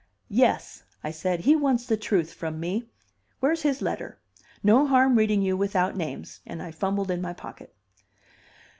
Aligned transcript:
"Yes," 0.31 0.81
I 1.03 1.11
said. 1.11 1.41
"He 1.41 1.55
wants 1.55 1.85
the 1.85 1.95
truth 1.95 2.33
from 2.33 2.59
me. 2.59 2.85
Where's 3.39 3.61
his 3.61 3.83
letter? 3.83 4.17
No 4.63 4.87
harm 4.87 5.15
reading 5.15 5.43
you 5.43 5.55
without 5.55 5.95
names." 5.95 6.39
And 6.43 6.59
I 6.59 6.71
fumbled 6.71 7.11
in 7.11 7.21
my 7.21 7.33
pocket. 7.33 7.75